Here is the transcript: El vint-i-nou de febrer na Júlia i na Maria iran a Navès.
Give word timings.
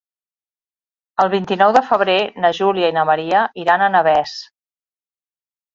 El 1.25 1.29
vint-i-nou 1.33 1.75
de 1.77 1.83
febrer 1.91 2.17
na 2.45 2.53
Júlia 2.61 2.91
i 2.95 2.99
na 2.99 3.07
Maria 3.13 3.47
iran 3.67 3.83
a 3.91 3.95
Navès. 3.99 4.39